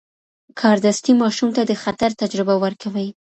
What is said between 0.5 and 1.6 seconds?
کاردستي ماشوم